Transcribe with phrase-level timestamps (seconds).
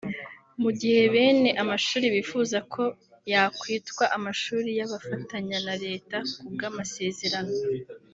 [0.61, 2.83] mu gihe bene amashuri bifuza ko
[3.31, 7.53] yakwitwa amashuri y’abafatanya na Leta ku bw’amasezerano